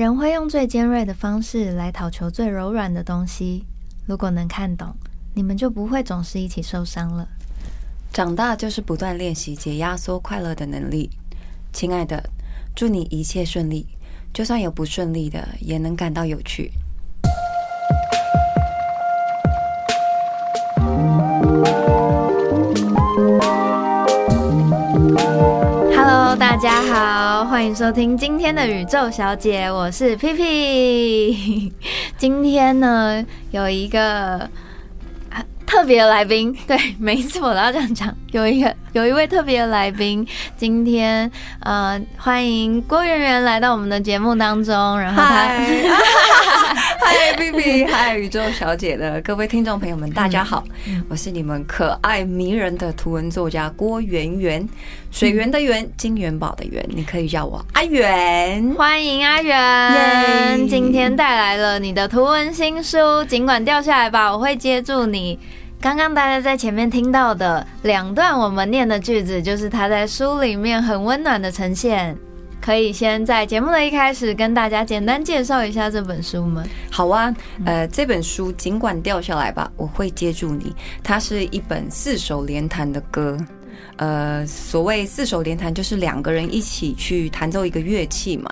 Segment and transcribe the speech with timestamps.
[0.00, 3.66] 人会用最尖锐的方式来讨求最柔软的东西。
[4.06, 4.96] 如果能看懂，
[5.34, 7.28] 你们就不会总是一起受伤了。
[8.10, 11.10] 长大就是不断练习解压缩快乐的能力。
[11.70, 12.30] 亲爱的，
[12.74, 13.84] 祝你一切顺利，
[14.32, 16.72] 就算有不顺利的，也能感到有趣。
[26.80, 31.72] 家好，欢迎收听今天的宇宙小姐，我是屁屁。
[32.16, 34.38] 今天呢，有一个
[35.28, 41.30] 啊特别的来宾，对，每一次我都要这样讲，有一个 有一位特别的来宾，今天
[41.60, 45.48] 呃，欢迎郭圆圆来到我们的节目当中，然后他。
[47.02, 50.62] 嗨，B B，嗨，宇宙小姐的各位听众朋友们，大家好，
[51.08, 54.68] 我是你们可爱迷人的图文作家郭圆圆，
[55.10, 58.74] 水源的源，金元宝的源，你可以叫我阿圆。
[58.76, 65.38] 欢迎阿圆，今天带来了你的图文新书，尽管掉下来吧，我会接住你。
[65.80, 72.14] 刚刚大家在前面听到的两段我们念的句子，就是他在书里面很温暖的呈现。
[72.60, 76.62] 可以先在节目的一开始跟大家简单介绍一下这本书吗？
[76.90, 80.74] 好啊，呃，这本书尽管掉下来吧，我会接住你。
[81.02, 83.38] 它是一本四手联弹的歌。
[83.96, 88.50] 呃，所谓四手联弹，就是两个人一起去弹奏一个乐器嘛。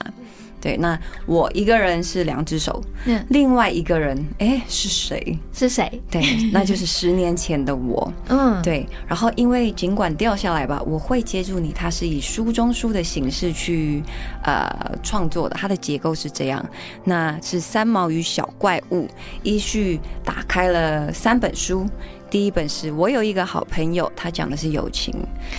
[0.60, 5.38] 对，那我一个人是两只手，嗯另外一个人，哎，是谁？
[5.52, 6.00] 是谁？
[6.10, 8.12] 对， 那就是十年前的我。
[8.28, 11.72] 嗯，对，然后因为尽管掉下来吧，我会接住你。
[11.72, 14.02] 它是以书中书的形式去
[14.42, 14.68] 呃
[15.02, 16.64] 创作的，它的结构是这样。
[17.04, 19.06] 那是三毛与小怪物
[19.42, 21.86] 依序打开了三本书。
[22.30, 25.14] 第一本是我有一个好朋友，他讲的是友情。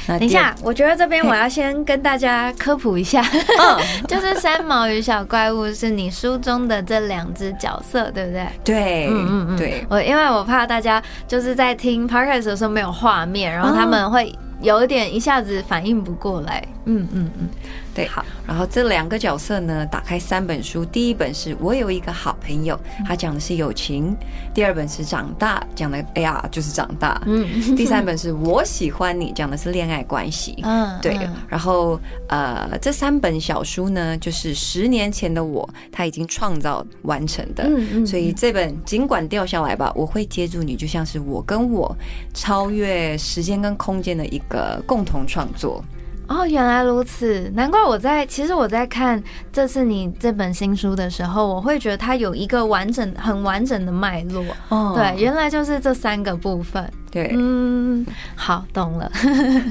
[0.08, 3.22] 那等一下，我觉得这边我要先跟大家科普一下，
[3.59, 8.47] 嗯， 就是三毛与小怪物是你书中的这两只角色，对不对？
[8.64, 16.63] 对，嗯嗯嗯，对，我因为我怕大家就是在听 podcast 的时候没有画面，然后他们会有一点一下子反应不过来。
[16.86, 17.47] 嗯嗯嗯，
[17.94, 18.07] 对。
[18.07, 24.16] 好，然后这两个角色呢，打开三本书，第一本是我有一个好朋友，他讲的是友情；
[24.53, 27.47] 第二本是长大，讲的哎呀就是长大；嗯。
[27.75, 30.55] 第三本是我喜欢你，讲的是恋爱关系。
[30.63, 31.16] 嗯，对。
[31.17, 41.95] 嗯，然后呃，这三本小书呢，就是十年前的我他已经创造完成的，嗯嗯所以这本尽管掉下来吧，我会接住你，就像是我跟我
[42.33, 45.83] 超越时间跟空间的一个共同创作。
[46.29, 54.45] 哦，原来如此，难怪我在其实我在看这次你这本新书的时候，我会觉得它有一个完整、很完整的脉络。
[54.69, 56.88] 哦对，原来就是这三个部分。
[57.09, 59.12] 对，嗯，好，懂了。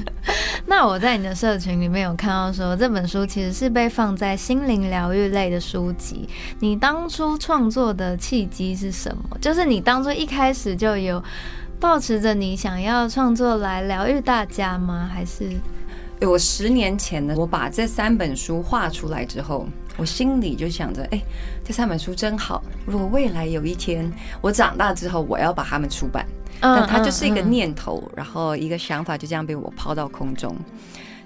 [0.67, 6.27] 那我在你的社群里面有看到说，这本书其实是被放在心灵疗愈类的书籍。
[6.59, 9.37] 你当初创作的契机是什么？
[9.39, 11.23] 就是你当初一开始就有
[11.79, 15.09] 抱持着你想要创作来疗愈大家吗？
[15.09, 15.57] 还是对
[16.27, 21.21] 我十年前呢，我把这三本书画出来之后，我心里就想着，哎，
[21.63, 22.61] 这三本书真好。
[22.85, 26.25] 如果未来有一天我长大之后，我要把它们出版，
[26.59, 30.55] 但它就是一个念头，然后一个想法就这样被我抛到空中。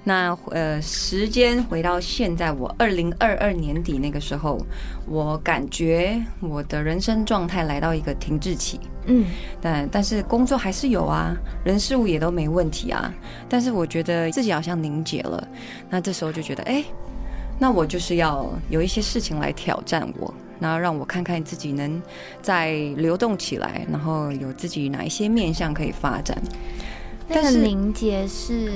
[0.04, 4.60] 那呃，时间回到现在，我二零二二年底那个时候，
[5.08, 8.80] 我感觉我的人生状态来到一个停滞期。
[9.06, 9.26] 嗯
[9.62, 13.14] 但但是工作还是有啊，人事物也都没问题啊。
[13.48, 15.46] 但是我觉得自己好像凝结了，
[15.90, 16.84] 那这时候就觉得，哎，
[17.58, 22.02] 那我就是要有一些事情来挑战我，那让我看看自己能
[22.42, 26.38] 再流动起来，然后有自己哪一些面向可以发展。
[27.28, 28.72] 那个但是凝结是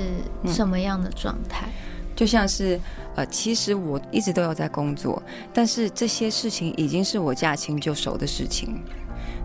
[0.46, 1.68] 什么样的状态？
[2.16, 2.80] 就像是
[3.16, 5.22] 呃，其实我一直都有在工作，
[5.54, 8.82] 但是这些事情已经是我驾轻就熟的事情。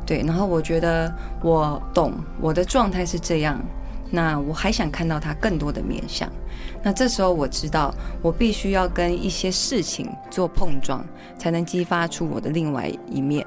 [0.07, 3.63] 对，然后我觉得我懂我的状态是这样，
[4.11, 6.31] 那我还想看到它更多的面向。
[6.83, 11.05] 那这时候我知道，我必须要跟一些事情做碰撞，
[11.39, 13.47] 才能激发出我的另外一面。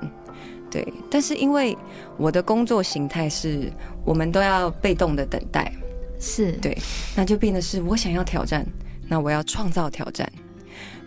[0.75, 1.77] 对，但是因为
[2.17, 3.71] 我的工作形态是，
[4.03, 5.71] 我们都要被动的等待，
[6.19, 6.77] 是对
[7.15, 8.65] 那就变得是我想要挑战，
[9.07, 10.29] 那我要创造挑战。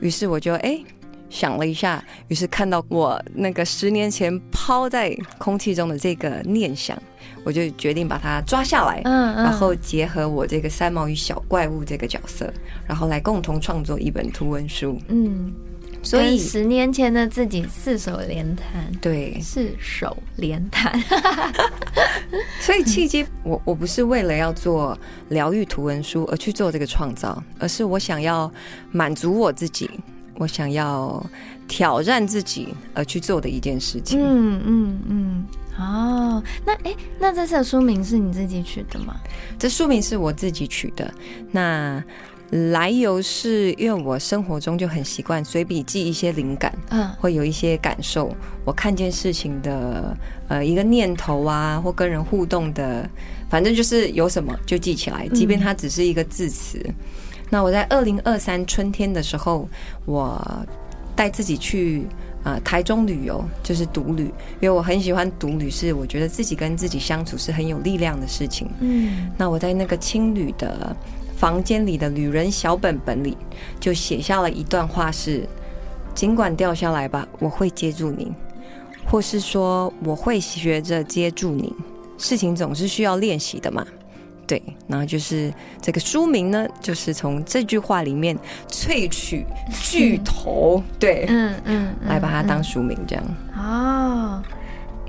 [0.00, 0.82] 于是我就哎、
[1.29, 6.97] 想了一下，于是看到我那个十年前抛在空气中的这个念想，
[7.44, 12.50] 我就决定把它抓下来，嗯嗯然后结合我这个三毛与小怪物这个角色，
[12.87, 14.99] 然后来共同创作一本图文书。
[15.09, 15.53] 嗯，
[16.09, 20.99] 所以十年前的自己四手连弹，对，四手连弹。
[22.61, 28.51] 所以契机，我我不是为了要做疗愈图文书而去做这个创造，而是我想要
[28.91, 29.91] 满足我自己。
[30.41, 31.21] 我想要
[31.67, 34.21] 挑战自己而去做的一件事情。
[34.23, 35.47] 嗯嗯嗯，
[35.77, 39.17] 哦，那哎，那这次的书名是你自己取的吗？
[39.59, 41.13] 这书名是我自己取的。
[41.51, 42.01] 那
[42.50, 48.35] 来由是因为我生活中就很习惯随笔记一些灵感，嗯，会有一些感受，
[48.65, 50.17] 我看见事情的
[50.49, 53.06] 呃一个念头啊，或跟人互动的，
[53.50, 56.83] 反正就是有什么就记起来，即便它只是一个字词。
[57.50, 59.69] 那我在二零二三春天的时候，
[60.06, 60.43] 我
[61.15, 62.06] 带自己去
[62.45, 64.25] 呃台中旅游，就是独旅，
[64.61, 68.71] 因为我很喜欢独旅，是我觉得自己跟自己相处是很有力量的事情。
[68.81, 70.97] 嗯，那我在那个青旅的。
[71.38, 73.37] 房间里的旅人小本本里，
[73.79, 75.49] 就写下了一段话：是
[76.14, 78.29] 尽管掉下来吧，我会接住您；
[79.08, 81.73] 或是说我会学着接住您。
[82.19, 83.87] 事情总是需要练习的嘛。
[84.49, 88.37] 对，然后就是这个书名呢，就是从这句话里面
[88.69, 93.25] 萃取巨头，对，嗯嗯，来把它当书名这样。
[93.56, 94.43] 哦。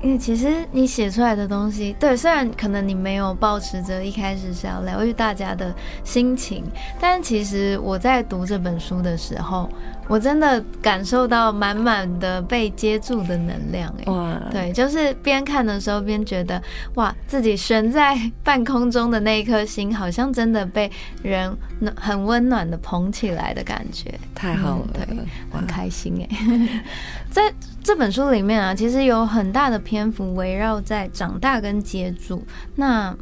[0.02, 5.74] 因为其实你写出来的东西，对，虽然可能你没有保持着一开始是要疗愈大家的
[6.04, 6.64] 心情，
[7.00, 9.68] 但其实我在读这本书的时候。
[10.08, 16.60] 我真的感受到满满的被接住的能量，哎，对，就是边看的时候边觉得，
[16.94, 20.90] 哇，自己悬在 半空中的那一颗心，好像真的被
[21.22, 21.56] 人
[21.94, 25.06] 很温暖的捧起来的感觉，太好了，对，
[25.52, 26.82] 很开心哎。
[27.30, 27.42] 在
[27.82, 32.44] 这本书里面啊，其实有很大的篇幅围绕在长大跟接住。
[32.74, 33.16] 那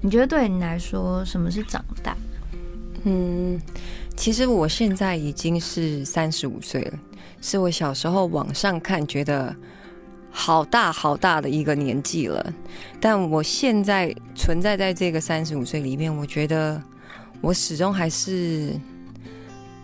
[0.00, 2.16] 你觉得对你来说，什么是长大？
[3.04, 3.60] 嗯。
[4.14, 6.98] 其实我现在已经是三十五岁了，
[7.40, 9.56] 是我小时候往上看觉得
[10.30, 12.52] 好大好大的一个年纪了。
[13.00, 16.80] 但我现在存在在这个三十五岁里面，我觉得
[17.40, 18.78] 我始终还是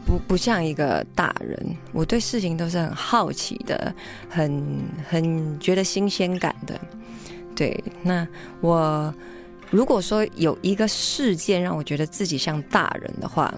[0.08, 1.76] 不不像一个大人。
[1.93, 3.94] 我对事情都是很好奇的，
[4.31, 4.64] 很
[5.06, 6.81] 很觉得新鲜感的。
[7.55, 8.26] 对，那
[8.62, 9.14] 我
[9.69, 13.55] 如果说有一个事件让我觉得自己像大人的话。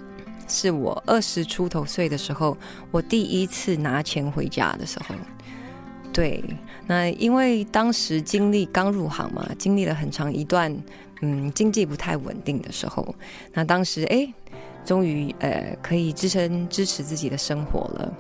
[0.52, 2.58] 是我二十出头岁的时候，
[2.90, 5.14] 我第一次拿钱回家的时候。
[6.12, 6.42] 对，
[6.88, 10.76] 那因为当时经历刚入行嘛，经历了很长一段
[11.20, 13.14] 嗯经济不太稳定的时候。
[13.52, 14.34] 那当时哎，
[14.84, 18.12] 终于呃可以支撑支持自己的生活了。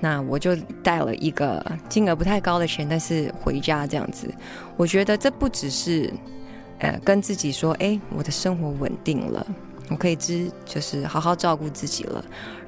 [0.00, 4.32] 那我就带了一个金额不太高的钱，但是回家这样子。
[4.76, 6.10] 我觉得这不只是
[6.78, 9.46] 呃跟自己说，哎，我的生活稳定了。
[9.90, 12.24] 我可以知，就是好好照顾自己了，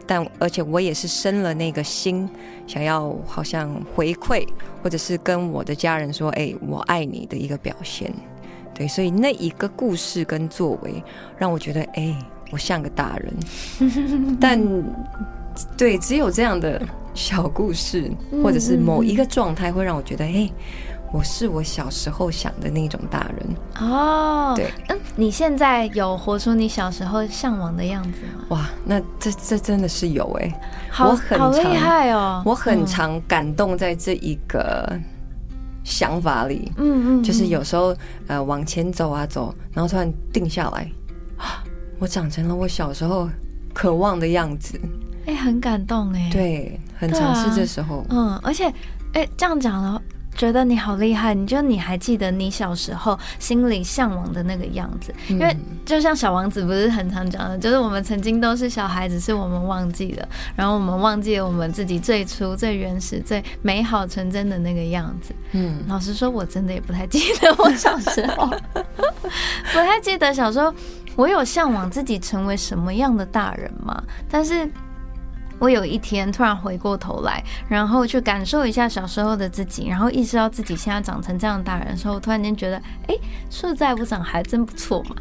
[0.06, 2.28] 但而且我也是生了那个心，
[2.66, 4.44] 想要好像回馈，
[4.82, 8.12] 或者是跟我的家人说，哎，我爱你的一个表现。
[8.74, 11.02] 对，所以那一个故事跟作为，
[11.38, 12.16] 让我觉得，哎，
[12.50, 13.34] 我像个大人。
[14.40, 14.60] 但
[15.76, 16.80] 对，只有这样的
[17.14, 18.10] 小故事，
[18.42, 20.50] 或者是某一个状态，会让我觉得，哎。
[21.14, 28.46] 我是我小时候想的那种大人哦，对，嗯，你现在有活出你小时候向往的样子吗？
[28.48, 30.50] 哇，那这这真的是有哎，
[30.90, 32.42] 好好厉害哦！
[32.46, 34.90] 我很常感动在这一个
[35.92, 37.94] 想法里，嗯嗯，就是有时候
[38.26, 40.90] 呃往前走啊走，然后突然定下来，
[41.36, 41.62] 啊，
[42.00, 43.28] 我长成了我小时候
[43.74, 44.80] 渴望的样子，
[45.26, 48.72] 哎，很感动哎，对，很尝试这时候，嗯，而且
[49.12, 50.00] 哎这样讲了。
[50.34, 55.14] 觉得你好厉害，你觉得你还记得你小时候心里向往的那个样子？
[55.28, 65.34] 因为就像小王子不是很常讲的，就是我们曾经都是小孩子，是我们忘记了，然后我们忘记了我们自己最初、最原始、最美好、纯真的那个样子。
[65.52, 68.46] 嗯，老实说，我真的也不太记得我小时候，
[69.22, 70.74] 不太记得小时候
[71.14, 74.02] 我有向往自己成为什么样的大人吗？
[74.30, 74.68] 但是。
[75.62, 82.76] 我有一天突然回过头来，然后去感受一下小时候的自己，然后意识到自己现在长成这样大人的时候，我突然间觉得，
[83.06, 83.14] 哎，
[83.48, 85.14] 树在不长还真不错嘛。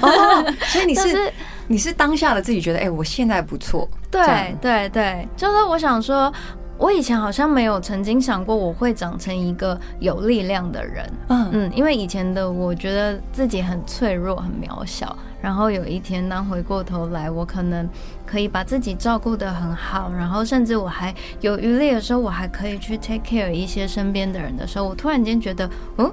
[0.00, 1.32] 哦，所以你是
[1.68, 3.86] 你是当下的自己觉得，哎，我现在不错。
[4.10, 6.32] 对对对，就是我想说。
[6.78, 15.16] 我以前好像没有曾经想过我会长成一个有力量的人，嗯嗯，因为以前的我觉得自己很脆弱、很渺小。
[15.42, 17.86] 然后有一天，当回过头来，我可能
[18.24, 26.10] 可以把自己照顾得很好，然后甚至我还有余力的时候，我还可以去 take care 一些身边的人的时候，我突然间觉得，哦，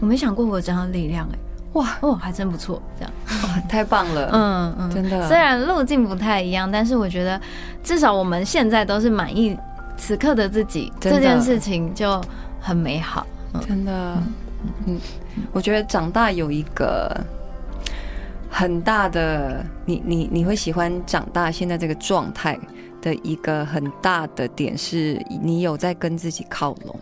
[0.00, 1.38] 我没想过我有这样的力量，哎，
[1.74, 3.12] 哇哦，还真不错，这样，
[3.44, 5.28] 哇，太棒了， 嗯嗯，真的。
[5.28, 7.40] 虽然路径不太一样，但是我觉得
[7.82, 9.56] 至少我们现在都是满意。
[9.98, 12.20] 此刻的自己这件事情就
[12.60, 13.26] 很美好，
[13.66, 14.18] 真的。
[14.84, 14.98] 嗯，
[15.52, 17.16] 我觉得长大有一个
[18.58, 22.58] 很大的，你你你会喜欢长大现在这个状态
[23.02, 26.98] 的一个很大的点是，你有在跟自己靠拢，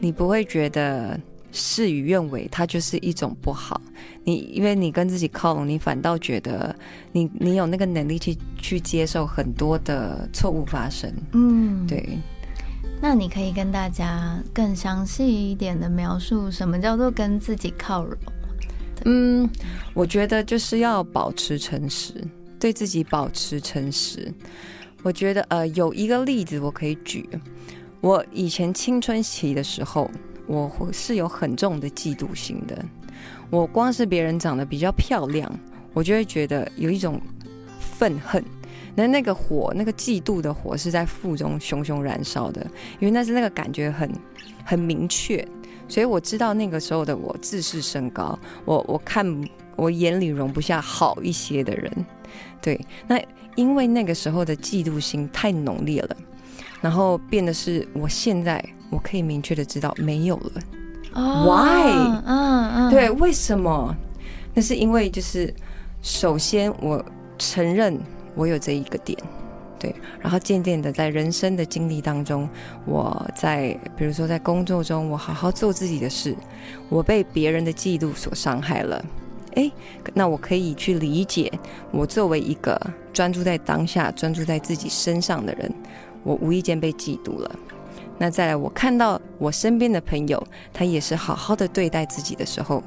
[0.00, 1.16] 你不会觉得
[1.52, 3.80] 事与愿违，它就是一种不好。
[4.24, 6.74] 你因为你跟自己靠拢，你反倒觉得
[7.12, 11.08] 你你有那个能力去去接受很多的错误发生。
[11.30, 12.18] 嗯，对。
[13.00, 18.18] 那你可以跟大家更详细一点的描述什么叫做跟自己靠拢？
[19.08, 19.48] 嗯，
[19.94, 22.12] 我觉得就是要保持诚实，
[22.58, 24.32] 对自己保持诚实。
[25.04, 27.24] 我觉得呃，有一个例子我可以举，
[28.00, 30.10] 我以前青春期的时候，
[30.48, 32.84] 我是有很重的嫉妒心的。
[33.48, 35.48] 我光是别人长得比较漂亮，
[35.94, 37.20] 我就会觉得有一种
[37.78, 38.42] 愤恨。
[38.96, 42.66] 那那个火，那个嫉妒的火是在腹中熊熊燃烧的，
[42.98, 44.10] 因为那是那个感觉很
[44.64, 45.46] 很明确，
[45.88, 49.26] 所以我知道那个时候的我自视甚高，我我看
[49.76, 52.06] 我眼里容不下好一些的人。
[52.60, 53.20] 对，那
[53.54, 56.16] 因为那个时候的嫉妒心太浓烈了，
[56.80, 60.52] 然后变的是我现在我可以明确的知道没有了。
[61.14, 61.92] Why？
[62.26, 63.94] 嗯嗯，对，为什么？
[64.52, 65.54] 那是因为就是
[66.02, 67.04] 首先我
[67.38, 67.98] 承认
[68.34, 69.18] 我有这一个点，
[70.20, 72.48] 然后渐渐的在人生的经历当中，
[72.84, 76.36] 我在比如说在工作中，我好好做自己的事，
[76.88, 79.04] 我被别人的嫉妒所伤害了，
[79.54, 79.70] 哎，
[80.14, 81.52] 那我可以去理解，
[81.90, 82.80] 我作为一个
[83.12, 85.72] 专注在当下、专注在自己身上的人，
[86.22, 87.50] 我无意间被嫉妒了。
[88.18, 92.82] 那再来，我看到我身边的朋友，他也是好好的对待自己的时候，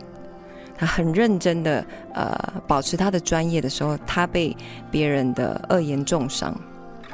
[0.76, 2.36] 他很认真的呃
[2.68, 4.58] 保持他的专业的时候，他被
[4.90, 6.60] 别人的恶言重伤。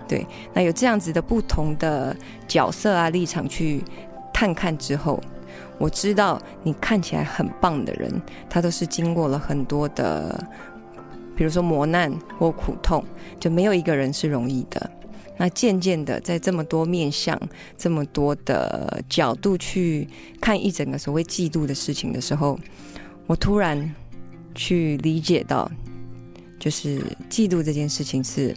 [0.07, 2.15] 对，那有这样子的不同的
[2.47, 3.83] 角色啊立场去
[4.33, 5.21] 探看之后，
[5.77, 10.47] 我知道你看起来很棒的人，他都是经过了很多的，
[11.35, 13.03] 比如说磨难或苦痛，
[13.39, 14.91] 就没有一个人是容易的。
[15.37, 17.37] 那渐渐的，在这么多面向、
[17.77, 20.07] 这么多的角度去
[20.39, 22.57] 看一整个所谓嫉妒的事情的时候，
[23.27, 23.93] 我突然
[24.53, 25.69] 去理解到，
[26.57, 28.55] 就是嫉妒这件事情是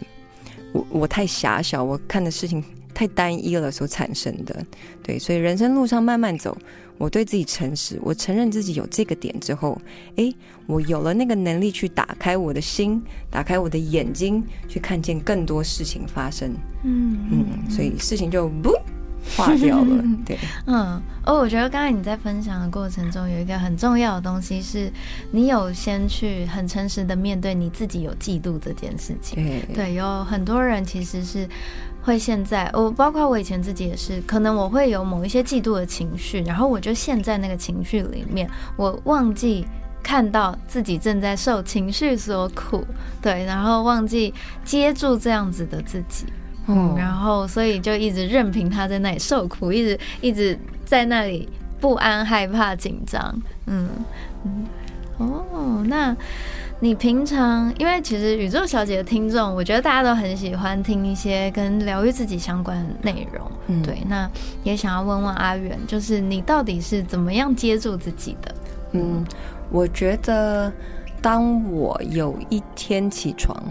[0.71, 4.65] 我我太狭小，我看的事情太单一了所产生的。
[5.03, 6.57] 对，所以人生路上慢慢走。
[6.97, 9.81] 我对自己诚实，我承认自己有这个点之后，
[10.17, 10.35] 诶，
[10.67, 16.53] 我有了那个能力去打开我的心，打开我的眼睛，去看见更多事情发生。
[16.83, 18.75] 嗯嗯，所以事情就不
[19.35, 20.03] 化掉了。
[20.25, 24.91] 对，嗯，哦，我觉得刚才你在分享的过程中，有一个很重要的东西，是
[25.31, 29.61] 你有先去很诚实的面对你自己有嫉妒这件事情。
[29.73, 31.47] 对，有很多人其实是。
[32.01, 39.67] 会现在，我包括我以前自己也是，可能我会有某一些嫉妒的情绪，然后我就陷在那个情绪里面，我忘记
[40.01, 42.85] 看到自己正在受情绪所苦，
[43.21, 44.33] 对，然后忘记
[44.63, 46.25] 接住这样子的自己，
[46.69, 51.49] 嗯，然后所以就一直任凭他在那里受苦，一直一直在那里
[51.81, 53.89] 不安、害怕、紧张，嗯
[54.45, 54.65] 嗯，
[55.17, 56.15] 哦，那。
[56.81, 63.51] 你平常，因为其实宇宙小姐的听众，我觉得大家都很喜欢听一些跟疗愈自己相关的内容。
[63.67, 64.31] 嗯，对，那
[64.63, 68.55] 也想要问问阿远，就是你到底是怎么样接住自己的？
[68.93, 69.25] 嗯，
[69.69, 70.71] 我觉得
[71.21, 73.61] 当我有一天起床，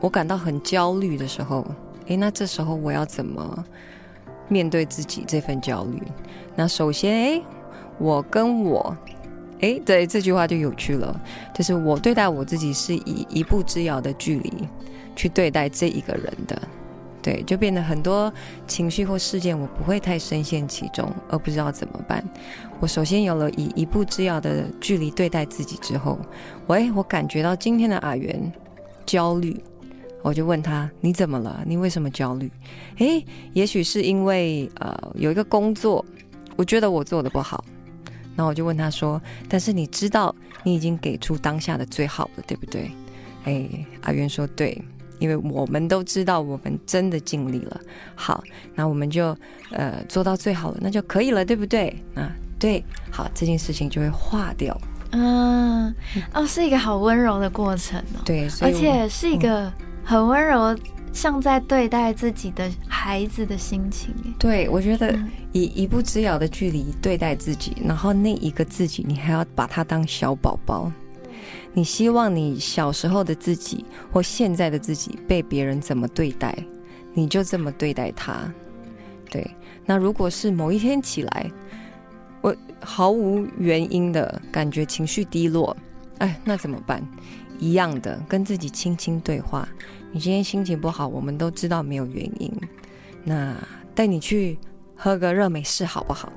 [0.00, 1.62] 我感到很焦虑的时候，
[2.06, 3.64] 诶，那这时候我要怎么
[4.48, 6.02] 面对自己这份焦虑？
[6.54, 7.42] 那首先，诶，
[7.98, 8.96] 我跟我。
[9.60, 11.18] 哎，对这句话就有趣了，
[11.54, 14.52] 就是我对待我自己是以一步之遥的距离
[15.16, 16.60] 去对待这一个人的，
[17.22, 18.30] 对，就变得很多
[18.68, 22.22] 情绪或事件我不会太深陷其中，而不知道怎么办。
[22.80, 26.18] 我首先有了以一步之遥的距离对待自己之后，
[26.66, 28.52] 喂，我感觉到今天的阿元
[29.06, 29.58] 焦虑，
[30.26, 31.62] 我就问他你怎么了？
[31.64, 32.50] 你为什么焦虑？
[32.98, 36.04] 诶，也许是因为呃有一个工作，
[36.56, 37.64] 我觉得我做的不好。
[38.34, 42.90] 然后我就问他说：“但是你知道你已经给出当下的最好了，对不对？”
[43.46, 43.68] 哎，
[44.02, 44.82] 阿渊说：“对，
[45.20, 47.80] 因为我们都知道我们真的尽力了。
[48.16, 48.42] 好，
[48.74, 49.26] 那我们就
[49.70, 51.96] 呃做到最好了，那就可以了，对不对？
[52.16, 54.76] 啊，对，好，这件事情就会化掉。
[55.12, 55.94] 嗯，
[56.34, 58.18] 哦，是一个好温柔的过程哦。
[58.24, 59.72] 对，而且是一个
[60.06, 60.74] 很温柔。”
[61.12, 65.18] 像在对待自己的孩子的心情，对我觉得
[65.50, 70.92] 以一步之遥的距离对待自己，然后那一个自己，你还要把他当小宝宝。
[71.72, 73.82] 你希望你小时候的自己
[74.12, 76.54] 或现在的自己被别人怎么对待，
[77.14, 78.52] 你就这么对待他。
[79.30, 79.50] 对，
[79.86, 81.50] 那如果是某一天起来，
[82.42, 85.74] 我毫无原因的感觉情绪低落，
[86.18, 87.02] 哎，那怎么办？
[87.58, 89.68] 一样的，跟自己轻轻对话。
[90.12, 92.50] 你今天心情不好，我们都知道没有原因。
[93.24, 93.54] 那
[93.94, 94.58] 带你去
[94.94, 96.32] 喝个热美式好不好？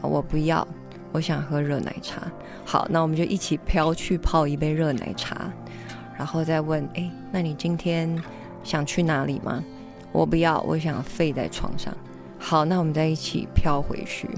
[0.00, 0.66] 我不要，
[1.12, 2.30] 我想喝热奶茶。
[2.64, 5.52] 好，那我们就一起飘去泡一杯热奶茶，
[6.16, 8.22] 然后再问：哎，那你今天
[8.62, 9.62] 想去哪里吗？
[10.12, 11.94] 我不要，我想废在床上。
[12.38, 14.28] 好，那我们再一起飘回去，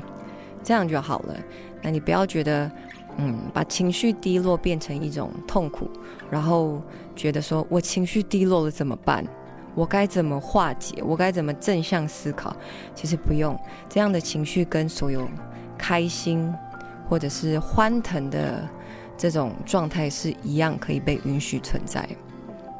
[0.64, 1.36] 这样就好了。
[1.82, 2.70] 那你不要觉得，
[3.18, 5.88] 嗯，把情绪低落变成一种痛苦，
[6.30, 6.82] 然后
[7.14, 9.24] 觉得说我情绪低落了怎么办？
[9.74, 11.02] 我该怎么化解？
[11.02, 12.54] 我该怎么正向思考？
[12.94, 15.28] 其实不用这样的情绪跟所有
[15.78, 16.52] 开心
[17.08, 18.68] 或者是欢腾的
[19.16, 22.06] 这种状态是一样，可以被允许存在。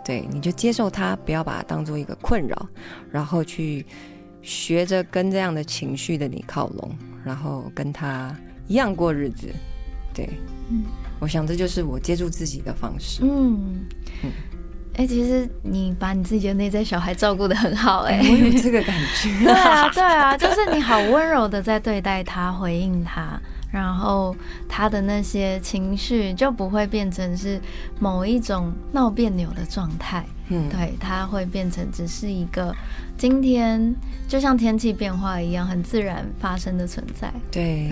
[0.05, 2.69] 对，你就接受它，不要把它当做一个困扰，
[3.11, 3.87] 然后去
[4.43, 6.91] 学着跟这样的情绪的你靠拢，
[7.25, 8.37] 然后跟他
[8.67, 9.49] 一样过日子。
[10.14, 10.28] 对，
[10.71, 10.85] 嗯，
[11.19, 13.23] 我想这就是我接住自己的方式。
[13.23, 13.87] 嗯
[14.23, 14.31] 嗯。
[14.95, 19.31] 哎，其实你把你自己的内在小孩照顾的很好，哎，我有这个感觉。
[19.42, 23.40] 对啊， 对啊，就是你好温柔的在对待他，回应他，
[23.73, 24.37] 然后
[24.69, 27.59] 他的那些情绪就不会变成是
[27.99, 30.23] 某一种闹别扭的状态。
[30.52, 32.75] 嗯，对，它会变成只是一个
[33.16, 33.94] 今天
[34.28, 37.32] 就像天气变化一样，很自然发生的存在。
[37.50, 37.90] 对。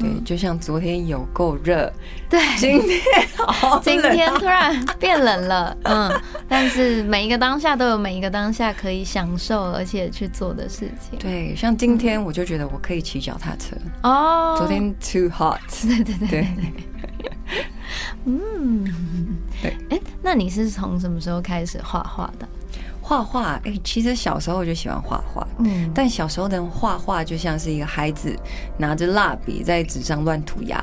[0.00, 1.92] 对，就像昨天有够热，
[2.30, 3.00] 对，今天
[3.36, 11.18] 好今天突然变冷了， 嗯，但是每一个当下都有每一个当下可以享受而且去做的事情。
[11.18, 13.74] 对，像今天我就觉得我可以骑脚踏车。
[14.04, 16.28] 哦，昨天 too hot，对对 对。
[16.28, 16.48] 对，
[18.28, 18.84] 嗯，
[19.62, 22.46] 对，哎，那你是从什么时候开始画画的？
[23.00, 28.36] 画画，哎，其实小时候我就喜欢画画，嗯，但小时候的画画就像是一个孩子
[28.76, 30.78] 拿着蜡笔在纸上乱涂鸦，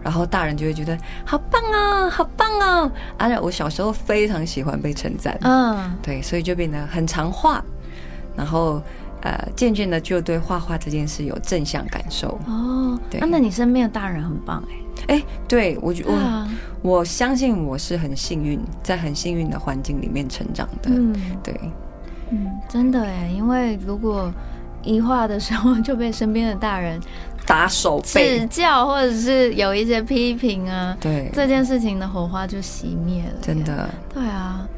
[0.00, 2.88] 然后大人就会觉得好棒啊，好棒啊！
[3.18, 7.60] 而且我小时候非常喜欢被称赞，嗯，对，所以就变得很常画，
[8.36, 8.80] 然后
[9.26, 12.38] 呃，渐渐的就对画画这件事有正向感受。
[12.46, 15.16] 哦，对，那你身边的大人很棒哎。
[15.16, 16.48] 哎，对我觉我
[16.82, 20.90] 我相信我是很幸运，在很幸运的环境里面成长的。
[20.90, 21.12] 嗯，
[21.42, 21.58] 对，
[22.30, 24.32] 嗯，真的哎，因为如果
[24.84, 27.00] 一画的时候就被身边的大人
[27.44, 33.40] 打手背、指教，或者是有一些批评啊，对这件事情的火花就熄灭了。
[33.42, 34.68] 真的，对啊。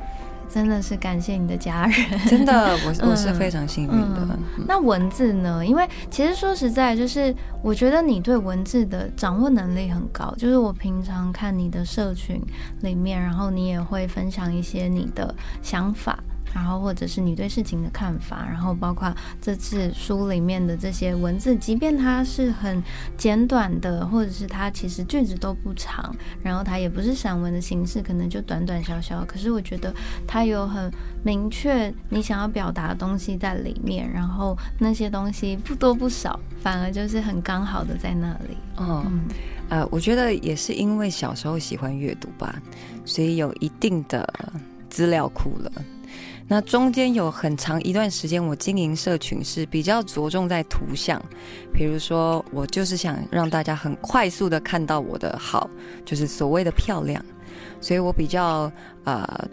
[0.49, 4.39] 真的是感谢你的家人，真的，我 我是非常幸运的。
[4.67, 5.65] 那文字呢？
[5.65, 10.35] 因为其实说实在，就是我觉得你对文字的掌握能力很高。
[10.37, 12.41] 就是我平常看你的社群
[12.81, 16.19] 里面，然后你也会分享一些你的想法。
[16.55, 22.83] 然后或者是你对事情的看法，然后包括这次书里面的这些文字，即便它是很
[23.17, 29.25] 简短的，或者是它其实句子都不长，然后它也不是散文的形式，可能就短短小小。
[29.25, 29.95] 可是我觉得
[30.27, 38.57] 它有很明确你想要表达的东西在里面，然后那些东西不多不少，反而就是很刚好的在那里。
[38.79, 39.21] 嗯，
[39.69, 42.61] 呃，我觉得也是因为小时候喜欢阅读吧，
[43.05, 44.27] 所以有一定的
[44.89, 45.73] 资料库了。
[46.51, 51.23] 那中间有很长一段时间，我经营社群是比较着重在图像，
[51.75, 55.69] 比如说我就是想让大家很快速的看到我的好，
[56.07, 57.23] 就是所谓的漂亮，
[57.83, 58.73] 所以我比较
[59.05, 59.47] 呃，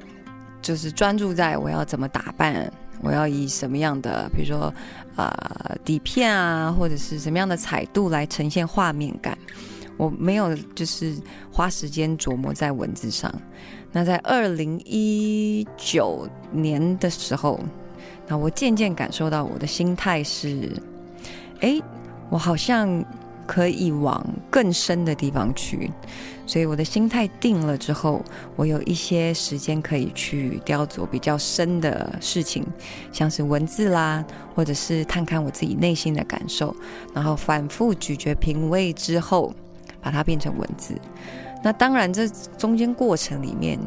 [0.62, 4.73] 就是专注在我要怎么打扮，我要以什么样的，比如说
[5.17, 9.38] 呃底片啊，或者是什么样的彩度来呈现画面感，
[9.97, 11.13] 我没有就是
[11.51, 13.29] 花时间琢磨在文字上。
[13.95, 17.58] 那在二零一九年的时候，
[18.27, 20.69] 那我渐渐感受到我的心态是，
[21.62, 21.81] 哎，
[22.29, 23.01] 我好像
[23.47, 25.89] 可以往更深的地方去，
[26.45, 28.21] 所以我的心态定了之后，
[28.58, 32.65] 我有一些时间可以去雕琢比较深的事情，
[33.13, 34.21] 像是文字啦，
[34.53, 36.75] 或者是探看我自己内心的感受，
[37.13, 39.53] 然后反复咀嚼品味之后，
[40.01, 40.93] 把它变成文字。
[41.65, 43.80] 那当然，这中间过程里面，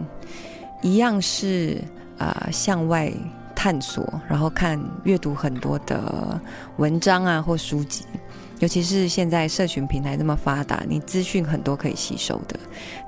[0.83, 1.81] 一样是
[2.19, 3.09] 啊向外
[3.55, 6.41] 探索，然后看阅读很多的
[6.79, 8.05] 文章啊或书籍，
[8.59, 12.59] 尤其是现在社群平台这么发达，你资讯很多可以吸收的。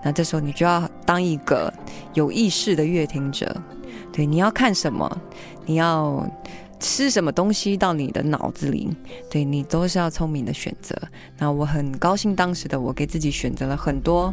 [0.05, 1.75] 那这时候你就要当一个
[2.15, 3.61] 有意识的阅听者，
[4.13, 5.21] 对，你要看什么，
[5.67, 6.25] 你要
[6.79, 8.89] 吃什么东西到你的脑子里，
[9.29, 10.97] 对你都是要聪明的选择。
[11.37, 14.33] 那我很高兴，当时的我给自己选择了很多。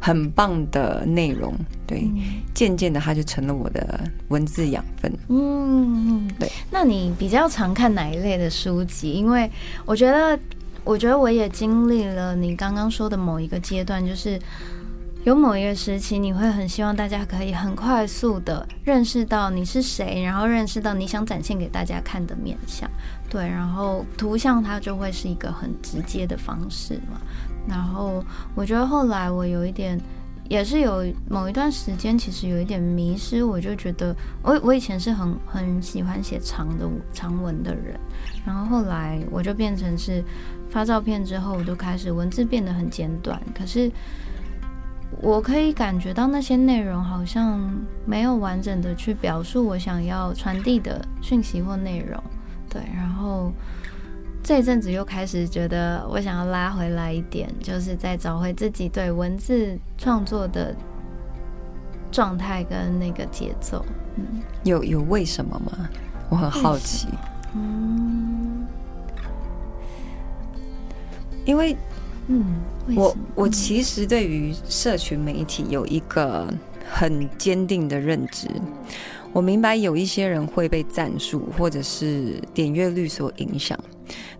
[0.00, 1.54] 很棒的内容，
[1.86, 2.10] 对，
[2.54, 5.12] 渐渐的它就成了我的文字养分。
[5.28, 6.50] 嗯，对。
[6.70, 9.12] 那你比较常看哪一类的书籍？
[9.12, 9.50] 因为
[9.84, 10.38] 我觉得，
[10.84, 14.40] 我觉得我也经历了你刚刚说的某一个阶段，就是
[15.24, 22.90] 有某一个时期，你会很希望大家可以很快速的认识到你是谁，然后认识到你想展现给大家看的面相。
[23.28, 27.20] 对，然后图像它就会是一个很直接的方式嘛。
[27.68, 30.00] 然后我觉得后来我有一点，
[30.48, 33.44] 也是有某一段时间，其实有一点迷失。
[33.44, 37.98] 我就觉得，我我以前是很很喜欢写长的长文的人，
[38.44, 40.24] 然后后来我就变成是
[40.68, 43.90] 发照片之后，我就开始文字变得很简短，可是。
[45.20, 47.60] 我可以感觉到那些内容好像
[48.06, 52.22] 没有完整的去表述我想要传递的讯息或内容，
[52.70, 52.80] 对。
[52.94, 53.52] 然后
[54.42, 60.74] 这一阵子又开始觉得我想要拉回来一点，就是在找回自己对文字创作的
[62.10, 63.84] 状态跟那个节奏。
[64.16, 65.88] 嗯，有有为什么吗？
[66.28, 67.08] 我很好奇。
[67.54, 68.66] 嗯，
[71.44, 71.76] 因为。
[72.32, 72.44] 嗯，
[72.94, 76.46] 我我其实对于社群媒体有一个
[76.88, 78.46] 很坚定的认知，
[79.32, 83.76] 我明白有一些人会被赞数或者是点阅率所影响，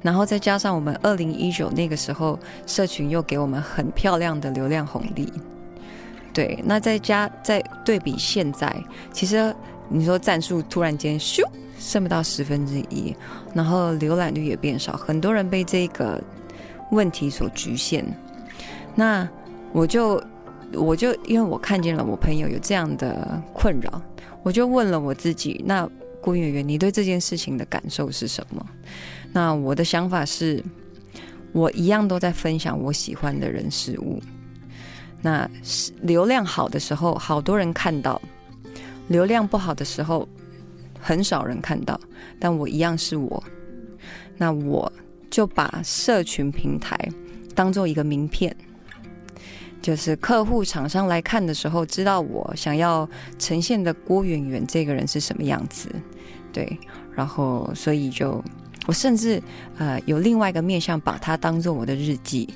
[0.02, 5.33] 然后再加上我们二零一九那个时候社群又给我们很漂亮的流量红利，
[6.33, 8.74] 对，那再加再对比现在，
[9.12, 9.54] 其实
[9.88, 11.42] 你说战术突然间咻
[11.78, 13.14] 剩不到十分之一，
[13.54, 16.22] 然后浏览率也变少，很多人被这个。
[16.92, 18.04] 问题所局限，
[18.96, 19.28] 那
[19.70, 20.20] 我就
[20.72, 24.02] 我就因为我看见了我朋友有这样的困扰，
[24.42, 25.88] 我就问了我自己：那
[26.20, 28.64] 郭圆圆，你对这件事情的感受是什么？
[29.33, 30.62] 那我的想法是，
[31.52, 34.22] 我一样都在分享我喜欢的人事物。
[35.22, 35.48] 那
[36.02, 38.20] 流量好的时候，好多人看到；
[39.09, 40.28] 流量不好的时候，
[40.98, 42.00] 很少人看到。
[42.38, 43.42] 但我一样是我。
[44.37, 44.92] 那我。
[45.30, 46.98] 就把社群平台
[47.54, 48.52] 当做一个名片，
[49.81, 55.88] 就是客户厂商来看的时候，知道我想要呈现的郭圆圆这个人是什么样子，
[56.53, 56.79] 对，
[57.14, 58.43] 然后所以就
[58.87, 59.43] 我甚至
[59.79, 62.49] 呃有另外一个面向，把它当做我的日记，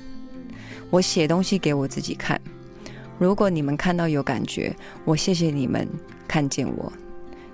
[0.89, 2.39] 我写东西给我自己看。
[3.17, 5.87] 如果你们看到有感觉，我谢谢你们
[6.27, 6.91] 看见我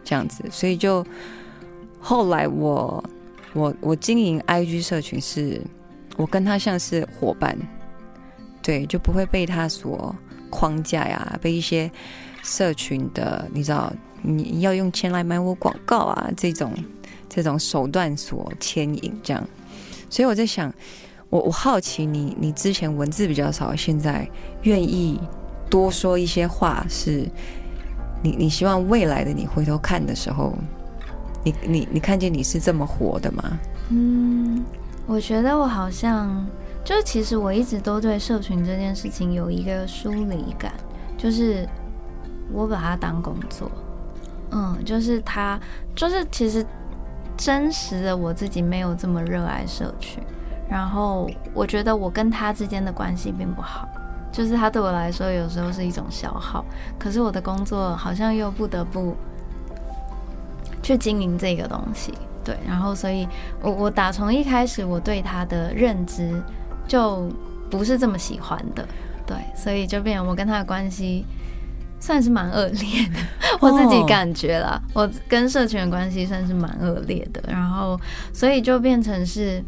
[0.04, 1.06] 这样子，所以就
[2.00, 3.04] 后来我。
[3.54, 5.62] 我我经营 IG 社群是，
[6.16, 7.54] 我跟他像是伙伴，
[8.62, 10.16] 对，就不会被他所
[10.50, 11.90] 框架呀，被一些
[12.44, 16.74] 社群的你知道你要用钱来买我广告啊这种
[17.28, 19.44] 这种手段所牵引，这样。
[20.10, 20.74] 所以我在想，
[21.30, 24.30] 我我好奇你你之前文字比较少，现在
[24.64, 25.20] 愿意
[25.70, 27.28] 多说一些话，是
[28.22, 30.54] 你你希望未来的你回头看的时候。
[31.44, 33.60] 你你你看见你是这么活的吗？
[33.90, 34.64] 嗯，
[35.08, 36.46] 我觉得我好像
[36.84, 40.74] 就是其实我一直都对社群这件事情有一个疏离感，
[41.18, 41.68] 就是
[42.52, 43.72] 我把它当工作，
[44.52, 45.60] 嗯，就是他
[45.96, 46.66] 就是其实
[47.38, 50.22] 真实的我自己没有这么热爱社群，
[50.70, 53.88] 然后我觉得我跟他之间的关系并不好，
[54.32, 56.66] 就是他对我来说有时候是一种消耗，
[57.00, 59.16] 可是我的工作好像又不得不。
[60.84, 62.12] 去经营这个东西，
[62.44, 63.28] 对，然后所以，
[63.62, 66.42] 我我打从一开始我对他的认知
[66.92, 67.32] 就
[67.70, 68.86] 不是这么喜欢的，
[69.26, 71.24] 对，所以就变成我跟他的关系
[72.02, 73.20] 算是蛮恶劣的，
[73.62, 77.98] 我自己感觉啦，我跟社群的关系算是蛮恶劣的，然后
[78.34, 79.64] 所以就变成是，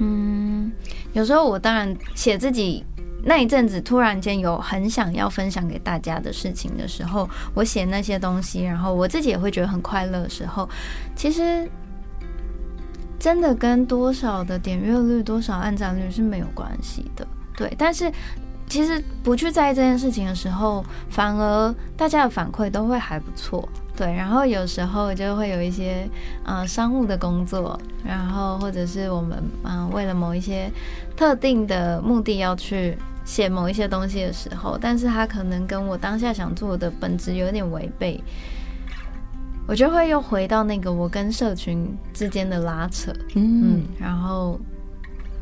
[0.00, 0.72] 嗯，
[1.12, 2.84] 有时候我当然写自己。
[3.26, 10.68] 那一阵子突然间有很想要分享给大家的事情的时候，我写那些东西，然后我自己也会觉得很快乐的时候，
[11.16, 11.66] 其实
[13.24, 17.26] 真的跟多少的点阅率、多少按赞率是没有关系的。
[17.56, 18.12] 对，但是
[18.66, 23.66] 其实不去在意这件事情的时候，反而大家的反馈都会还不错。
[23.96, 26.06] 对，然后有时候就会有一些
[26.44, 30.70] 呃商务的工作，然后或者是我们嗯为了某一些
[31.16, 32.94] 特定的目的要去。
[33.26, 38.22] 写某一些东西的时候，但是他可能跟我当下想做的本质有点违背，
[39.66, 44.60] 我就会又回到那个我跟社群之间的拉扯，嗯，然后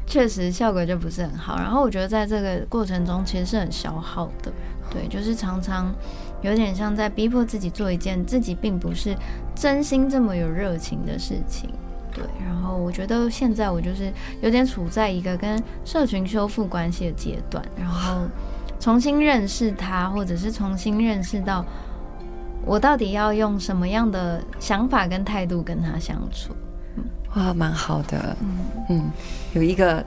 [0.06, 1.56] 确实效果就不是很好。
[1.56, 4.52] 然后我觉得在这个过程中其实是很消耗的，
[4.90, 5.92] 对，就是常常
[6.40, 9.16] 有点像在逼迫自己做一件自己并不是
[9.54, 11.70] 真心这么有热情的事情。
[12.14, 18.28] 对，然后我觉得现在我就是有点处在一个跟社群修复关系的阶段，然后
[18.78, 21.64] 重新认识他，或者是重新认识到
[22.64, 26.54] 我到底要用什么样的想法跟态度跟他相处。
[27.34, 28.58] 哇，蛮好的，嗯
[28.90, 29.10] 嗯，
[29.54, 30.04] 有一个，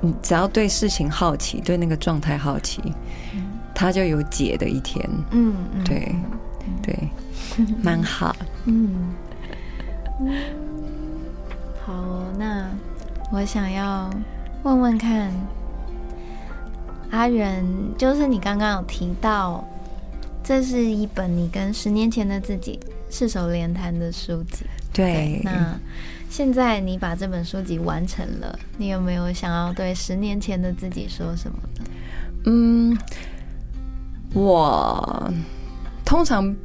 [0.00, 2.80] 你只要对事情好奇，对那个状态好奇，
[3.74, 5.04] 他就有解的一天。
[5.32, 6.14] 嗯，嗯对，
[6.80, 6.96] 对，
[7.82, 8.34] 蛮好。
[8.66, 9.12] 嗯，
[10.20, 10.34] 嗯
[11.84, 12.68] 好哦，那
[13.32, 14.08] 我想要
[14.62, 15.32] 问问看，
[17.10, 17.64] 阿元，
[17.96, 19.64] 就是你刚刚有提到，
[20.48, 22.80] 这是一本你跟十年前的自己
[23.10, 24.64] 四手连弹的书籍。
[24.94, 25.78] 对，那
[26.30, 31.84] 现在你把这本书籍完成了，你有没有想要对十年前的自己说什么呢？
[32.46, 32.98] 嗯，
[34.32, 35.30] 我
[36.02, 36.56] 通常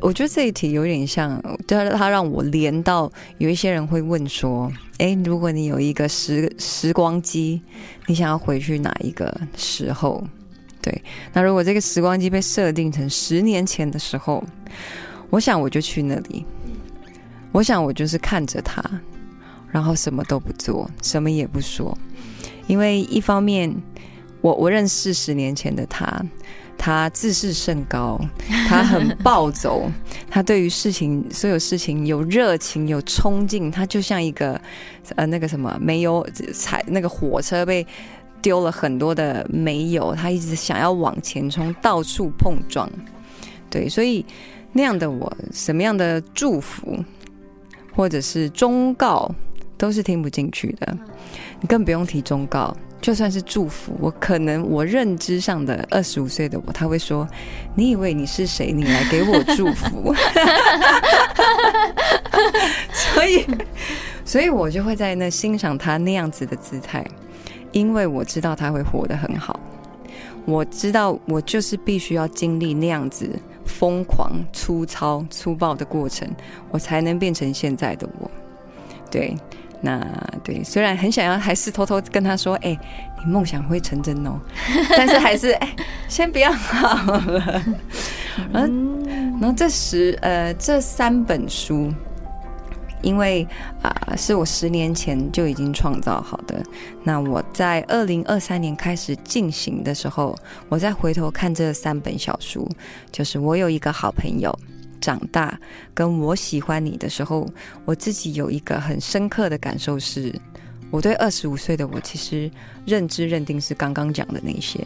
[0.00, 7.60] 我觉得这一题有点像，就是它让我连到有一些人会问说：“哎，如果你有一个时时光机，
[8.06, 10.24] 你想要回去哪一个时候？”
[10.88, 11.02] 对，
[11.34, 14.42] 那如果这个时光机被设定成十年前的时候，
[15.28, 16.46] 我想我就去那里。
[17.52, 18.82] 我想我就是看着他，
[19.70, 21.96] 然后什么都不做，什么也不说，
[22.66, 23.74] 因为一方面。
[24.40, 26.24] 我我认识十年前的他，
[26.78, 28.16] 他自视甚高，
[28.68, 29.90] 他很暴走，
[30.30, 34.58] 他对于事情所有事情有热情有冲劲，他就像一个
[35.16, 36.24] 呃那个什么煤油
[36.54, 37.84] 踩那个火车被
[38.40, 42.90] 丢了很多的煤油，他一直想要往前冲，到处碰撞，
[43.70, 44.24] 对，所以
[44.72, 47.02] 那样的我，什么样的祝福
[47.94, 49.30] 或者是忠告
[49.76, 50.96] 都是听不进去的，
[51.60, 52.76] 你更不用提忠告。
[53.00, 57.24] 就算是祝福，我可能我认知上的二十五岁的我，他会说
[57.76, 58.72] ：“你以为你是谁？
[58.72, 60.12] 你来给我祝福。
[62.92, 63.46] ”所以，
[64.24, 67.06] 所以我就会在那欣赏他那样子的姿态，
[67.72, 69.58] 因为我知道他会活得很好。
[70.44, 73.30] 我知道我就是必须要经历那样子
[73.66, 76.28] 疯狂、粗糙、粗暴的过程，
[76.70, 78.30] 我才能变成现在的我。
[79.10, 79.36] 对。
[79.80, 80.04] 那
[80.42, 82.76] 对，虽然很想要，还是偷偷跟他说：“哎，
[83.24, 84.32] 你梦想会成真哦。
[84.90, 85.76] ”但是还是哎，
[86.08, 87.62] 先不要好了。
[88.52, 88.72] 然后，
[89.40, 91.94] 然后这十呃这三本书，
[93.02, 93.46] 因为
[93.82, 96.62] 啊是我十年前就已经创造好的。
[97.04, 100.36] 那我在二零二三年开始进行的时候，
[100.68, 102.68] 我再回头看这三本小书，
[103.10, 104.56] 就是我有一个好朋友。
[105.00, 105.56] 长大
[105.94, 107.48] 跟我喜欢你的时候，
[107.84, 110.34] 我自己有一个很深刻的感受是，
[110.90, 112.50] 我对二十五岁的我其实
[112.84, 114.84] 认知认定是刚刚讲的那些，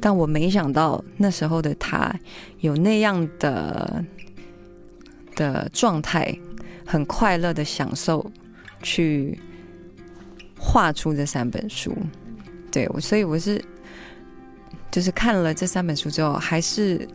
[0.00, 2.12] 但我没想到那时候的他
[2.58, 4.04] 有那样的
[5.36, 6.36] 的状态，
[6.86, 8.24] 很快乐的享受
[8.82, 9.38] 去
[10.58, 11.96] 画出这三本书。
[12.70, 13.62] 对我，所以我是
[14.90, 17.08] 就是看了这三本书之后，还是。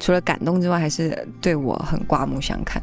[0.00, 2.82] 除了感动之外，还是对我很刮目相看。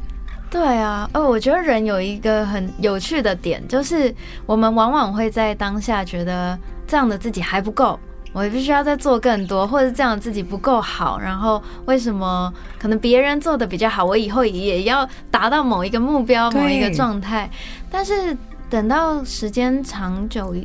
[0.49, 6.57] 对啊，哦，我觉得人有一个很有趣的点，就是我们往往会在当下觉得
[6.87, 7.99] 这样的自己还不够，
[8.33, 11.19] 我必须要再做更多，或者这样自己不够好。
[11.19, 17.49] 然后为什么可能别人做的比较好，我以后也要达到某一个目标、某一个状态？
[17.89, 18.35] 但是
[18.69, 20.55] 等到时间长久。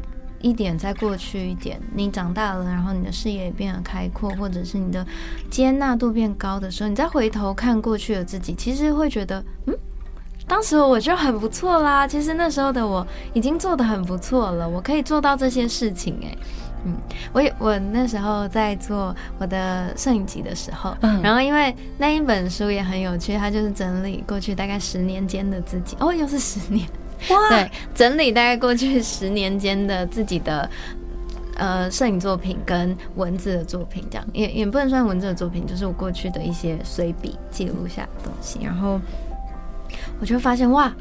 [0.42, 5.04] 一点再过去一点，你长大了，然后你的视野也变得开阔，或者是你的
[5.50, 9.74] 接纳度变高的时候，你再回头看过去的自己，其实会觉得，嗯，
[10.46, 12.06] 当时我就很不错啦。
[12.06, 16.16] 其实那时候的我已经做的很不错了，我可以做到这些事情。
[16.22, 16.36] 哎，
[16.86, 16.96] 嗯，
[17.32, 25.96] 我我那时候在做我的摄影集的时候，然后因为那一本书也很有趣，它就是整理过去大概十年间的自己。
[25.98, 26.86] 哦，又是十年。
[27.50, 30.68] 对，整理大概过去十年间的自己的
[31.56, 38.60] 呃摄影作品跟文字的作品，这样也也不能算文字的作品，就是我过去的一些随笔记录下的东西。
[38.62, 39.00] 然后
[40.20, 40.94] 我就发现，哇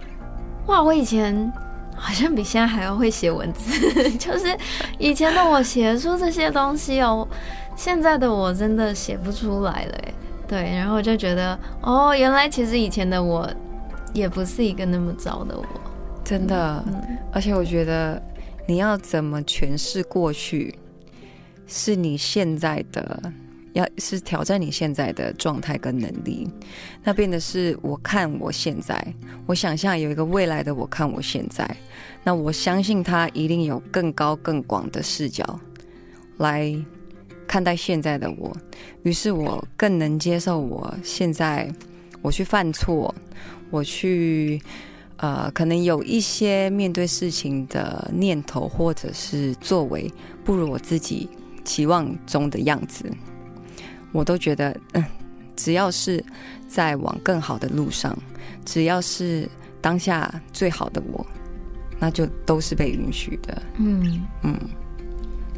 [0.67, 1.51] 哇，我以前
[1.95, 3.71] 好像比现在还要会写文字，
[4.19, 4.55] 就是
[4.99, 7.27] 以前的我写出这些东西哦，
[7.75, 9.97] 现在的我真的写不出来了。
[10.47, 13.49] 对，然后我就觉得，哦，原来其实以前的我
[14.13, 15.65] 也不是一个那么糟的我。
[16.23, 16.83] 真的，
[17.31, 18.21] 而且我觉得
[18.67, 20.77] 你要怎么诠释过去，
[21.65, 23.19] 是你现在的，
[23.75, 26.49] 要是挑战你现在的状态跟能力。
[27.03, 28.99] 那变的是我看我现在，
[29.45, 31.69] 我想象有一个未来的我看我现在，
[32.23, 35.59] 那我相信他一定有更高更广的视角
[36.37, 36.73] 来
[37.45, 38.55] 看待现在的我。
[39.03, 41.71] 于是我更能接受我现在
[42.21, 43.13] 我去犯错，
[43.69, 44.59] 我去。
[45.17, 50.11] 呃，可能有一些面对事情的念头或者是作为
[50.43, 51.29] 不如我自己
[51.63, 53.09] 期望中的样子，
[54.15, 55.03] 我都觉得，嗯，
[55.57, 56.23] 只要是
[56.69, 58.17] 在往更好的路上，
[58.63, 59.47] 只要是
[59.81, 61.25] 当下最好的我，
[61.99, 63.61] 那就都是被允许的。
[63.77, 64.57] 嗯嗯，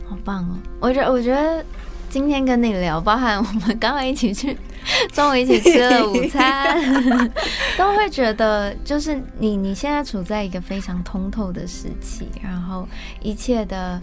[0.09, 0.57] 好棒哦！
[0.79, 1.63] 我觉得，我觉得
[2.09, 4.57] 今天跟你聊，包含我们刚刚一起去
[5.13, 6.81] 中午一起吃了午餐，
[7.77, 12.87] 都会觉得就是你你现在处在一个非常通透的时期，然后
[13.21, 14.01] 一切的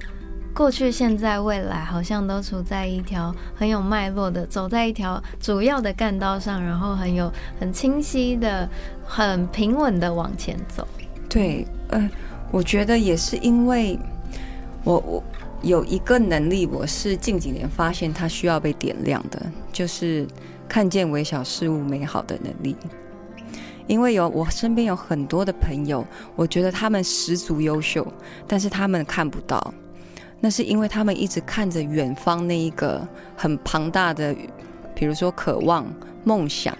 [0.54, 8.68] 过去、现在、未来，好像都处在一条很有脉络的，走在一条主要的干道上，然后很有很清晰的、
[9.04, 10.86] 很平稳的往前走。
[11.28, 12.08] 对，呃，
[12.52, 13.98] 我觉得也是因为
[14.84, 15.22] 我我。
[15.62, 19.40] 有一个能力，我是近几年发现它需要被点亮的，
[19.72, 20.26] 就是
[20.68, 22.76] 看见微小事物美好的能力。
[23.86, 28.06] 因为有我身边有很多的朋友，我觉得他们十足优秀，
[28.46, 29.72] 但是他们看不到，
[30.44, 34.36] 那是因为他们一直看着远方那一个很庞大的，
[34.94, 35.86] 比如说渴望、
[36.22, 36.76] 梦想，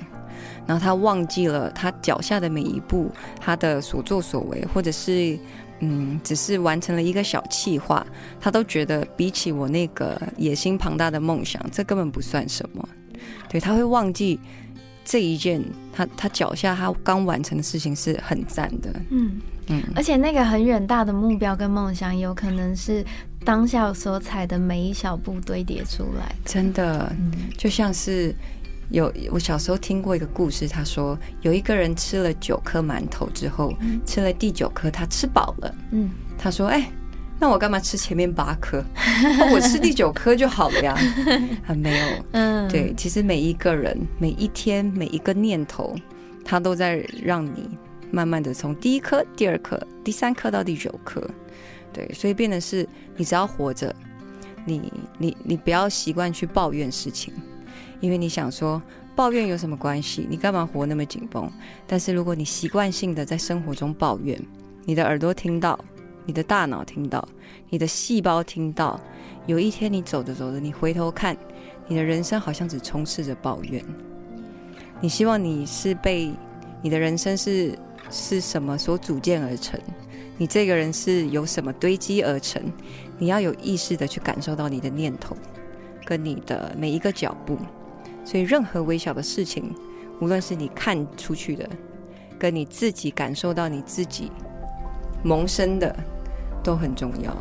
[0.66, 5.38] 然后他忘记了他脚下的每一步，他的所作所为，或者是。
[5.80, 8.06] 嗯，只是完成了一个小计划，
[8.40, 12.88] 他都觉得比起我那个野心庞大的梦想，这根本不算什么。
[13.48, 14.38] 对他会忘记
[15.04, 18.88] 这一件他他脚下他刚完成的事情是很赞的。
[19.10, 23.04] 嗯嗯，而且那个很远大的目标跟梦想，有可能是
[23.44, 26.34] 当下所踩的每一小步堆叠出来。
[26.44, 27.12] 真的，
[27.58, 28.34] 就像是。
[28.90, 33.72] 有我小时候听过一个故事，他说有一个人吃了九颗馒头之后，
[34.04, 35.74] 吃了第九颗，他吃饱了。
[35.90, 36.92] 嗯，他说：“哎，
[37.40, 38.84] 那我干嘛吃前面八颗？
[39.50, 40.94] 我吃第九颗就好了呀。
[41.64, 42.06] ”还没有。
[42.32, 45.96] 嗯，对，其实每一个人每一天每一个念头，
[46.44, 47.70] 他都在让你
[48.10, 51.26] 慢慢的从第一颗、第二颗、第三颗到第九颗。
[51.94, 53.94] 对，所以变得是你只要活着，
[54.66, 57.32] 你你你不要习惯去抱怨事情。
[58.00, 58.82] 因为你想说
[59.16, 60.26] 抱怨有什么关系？
[60.28, 61.50] 你干嘛活那么紧绷？
[61.86, 64.38] 但是如果你习惯性的在生活中抱怨，
[64.84, 65.78] 你的耳朵听到，
[66.26, 67.26] 你的大脑听到，
[67.70, 69.00] 你的细胞听到，
[69.46, 71.34] 有一天你走着走着，你回头看，
[71.86, 73.82] 你的人生好像只充斥着抱怨。
[75.00, 76.32] 你希望你是被
[76.82, 77.78] 你的人生是
[78.10, 79.80] 是什么所组建而成？
[80.36, 82.62] 你这个人是由什么堆积而成？
[83.18, 85.36] 你要有意识的去感受到你的念头，
[86.04, 87.56] 跟你的每一个脚步。
[88.24, 89.72] 所以，任何微小的事情，
[90.20, 91.68] 无论是你看出去的，
[92.38, 94.32] 跟你自己感受到你自己
[95.22, 95.94] 萌生的，
[96.62, 97.36] 都很重要。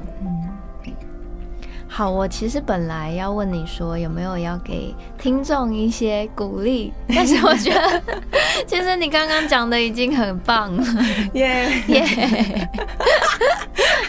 [1.95, 8.01] 好，我其实本来要问你说有没有要给听众一些鼓励， 但是我觉得
[8.65, 10.83] 其实你刚刚讲的已经很棒了。
[11.33, 12.69] 耶耶。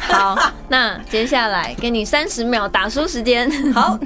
[0.00, 0.34] 好，
[0.66, 3.50] 那接下来给你三十秒打书时间。
[3.74, 3.98] 好，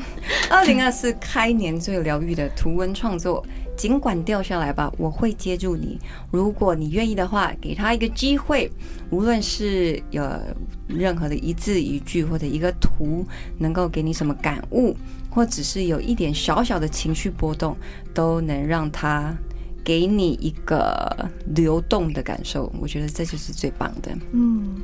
[0.51, 3.47] 二零二四开年最疗愈的图文创作，
[3.79, 5.99] 尽管掉下来吧，我会接住你。
[6.31, 8.71] 如果你愿意的话，给他一个机会，
[9.09, 10.23] 无论是有
[10.87, 13.25] 任何的一字一句或者一个图，
[13.57, 14.95] 能够给你什么感悟，
[15.31, 17.75] 或只是有一点小小的情绪波动，
[18.13, 19.35] 都能让他。
[19.85, 24.11] 给你一个流动的感受，我觉得这就是最棒的。
[24.33, 24.77] 嗯，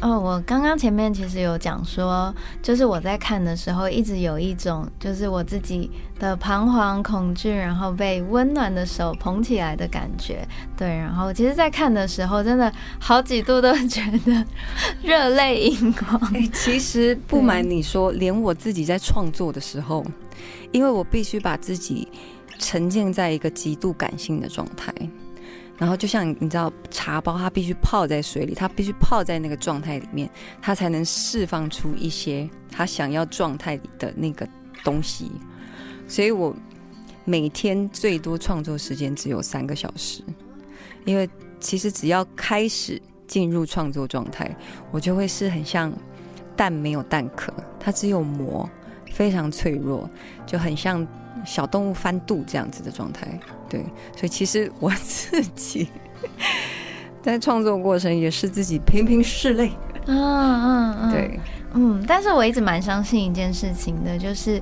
[0.00, 10.46] 哦，我刚刚前面其实有讲说，就是我在看的时候，一直有一种就是我自己的彷徨、恐惧，然后被温暖的手捧起来的感觉。
[10.76, 14.44] 对，然后其实，在看的时候，真的好几度都 觉得
[15.02, 16.20] 热泪盈眶。
[16.52, 20.04] 其实不瞒你说，连我自己在创作的时候，
[20.72, 22.08] 因为我必须把自己。
[22.58, 24.94] 沉浸在一个极度感性的状态，
[25.78, 30.30] 然后就像你知道，茶包它必须泡在水里，它必须泡在那个状态里面，
[30.60, 34.46] 它才能释放出一些它想要状态里的那个
[34.84, 35.32] 东西。
[36.06, 36.54] 所以我
[37.24, 40.22] 每天最多创作时间只有三个小时，
[41.04, 44.54] 因为其实只要开始进入创作状态，
[44.92, 45.92] 我就会是很像
[46.54, 48.68] 蛋没有蛋壳，它只有膜，
[49.10, 50.08] 非常脆弱，
[50.46, 51.04] 就很像。
[51.44, 53.26] 小动物翻肚这样子的状态，
[53.68, 53.80] 对，
[54.16, 55.88] 所以其实我自己
[57.22, 59.72] 在创作过程也是自己频频拭泪，
[60.06, 61.40] 嗯嗯嗯，对，
[61.74, 64.60] 嗯，但是我一直蛮相信一件事情的，就是，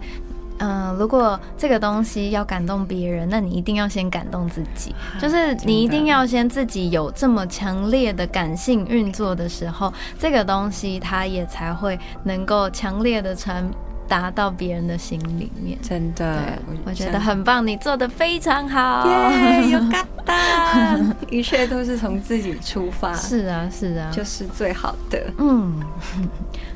[0.59, 13.69] 嗯，如果这个东西要感动别人，那你一定要先感动自己，就是你一定要先自己有这么强烈的感性运作的时候，这个东西它也才会能够强烈的传。
[14.11, 19.07] 达到别人的心里面，真的，我觉得很棒，你做的非常好，
[19.71, 20.99] 有嘎达，
[21.31, 25.33] 一切都是从自己出发，是啊，是啊，就是最好的。
[25.39, 25.81] 嗯，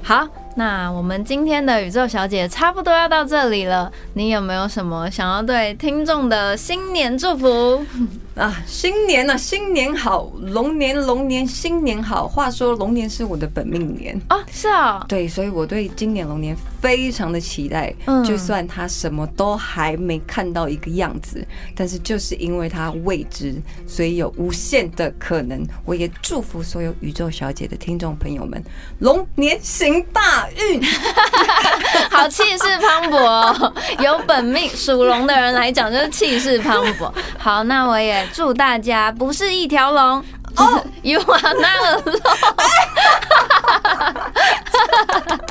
[0.01, 0.25] 好，
[0.57, 7.85] 那我们今天的宇宙小姐差不多要到这里了，你有没有什么想要对听众的新年祝福？
[8.35, 12.27] 啊，新年呢、新年好，龙年龙年新年好。
[12.27, 17.95] 话说龙年是我的本命年，啊，是啊，对，所以我对今年龙年非常的期待。
[18.07, 21.47] 嗯就算他什么都还没看到一个样子，
[21.77, 23.55] 但是就是因为他未知，
[23.87, 25.65] 所以有无限的可能。
[25.85, 28.61] 我也祝福所有宇宙小姐的听众朋友们，
[28.99, 30.83] 龙年行大运。
[32.11, 37.11] 好气势磅礴哦，有本命属龙的人来讲就是气势磅礴。
[37.39, 40.25] 好，那我也祝大家不是一条龙。
[40.57, 42.21] 哦， You are not alone。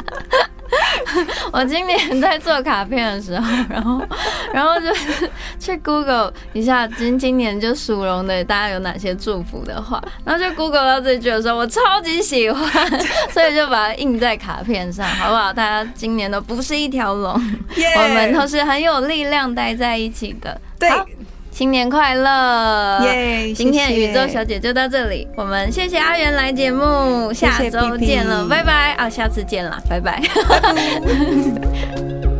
[1.51, 4.01] 我今年在做卡片的时候，然后，
[4.53, 12.63] 然后就是去 Google 一下今今年就属龙的大家有哪些祝福的话，然后就 Google 到这句的时候，我超级喜欢，
[13.31, 15.51] 所以就把它印在卡片上，好不好？
[15.51, 17.39] 大家今年都不是一条龙，
[17.75, 20.59] 耶我们都是很有力量待在一起的。
[20.79, 21.05] 对好
[21.51, 23.01] 新年快乐！
[23.03, 30.21] 耶今天宇宙小姐就到这里，我们谢谢阿元来节目，下周见了，拜拜啊，下次见啦，拜拜。